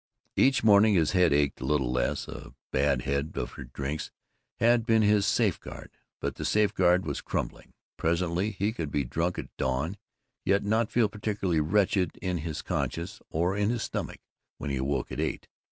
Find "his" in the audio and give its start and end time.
0.95-1.11, 5.03-5.27, 12.39-12.63, 13.69-13.83